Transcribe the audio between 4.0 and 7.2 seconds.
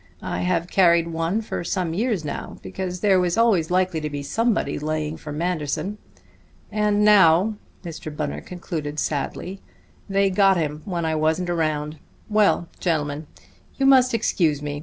to be somebody laying for Manderson. And